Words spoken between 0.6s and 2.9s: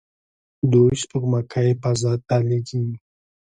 دوی سپوږمکۍ فضا ته لیږي.